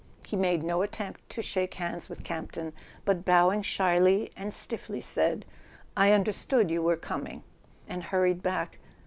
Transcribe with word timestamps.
He 0.25 0.35
made 0.35 0.63
no 0.63 0.81
attempt 0.81 1.19
to 1.29 1.43
shake 1.43 1.75
hands 1.75 2.09
with 2.09 2.23
Campton, 2.23 2.73
but 3.05 3.23
bowing 3.23 3.61
shyly 3.61 4.31
and 4.35 4.51
stiffly 4.51 4.99
said: 4.99 5.45
"I 5.95 6.11
understood 6.11 6.71
you 6.71 6.81
were 6.81 6.97
coming, 6.97 7.43
and 7.87 8.01
hurried 8.05 8.41
back 8.41 8.79